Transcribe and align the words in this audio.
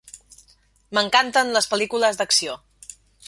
M'encanten 0.97 1.53
les 1.57 1.69
pel·lícules 1.73 2.19
d'acció. 2.21 2.57